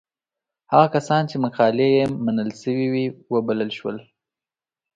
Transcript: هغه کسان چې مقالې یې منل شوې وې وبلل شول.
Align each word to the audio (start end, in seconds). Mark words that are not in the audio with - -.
هغه 0.71 0.87
کسان 0.95 1.21
چې 1.29 1.35
مقالې 1.45 1.87
یې 1.97 2.05
منل 2.25 2.49
شوې 2.61 2.87
وې 2.93 3.05
وبلل 3.33 3.69
شول. 3.77 3.97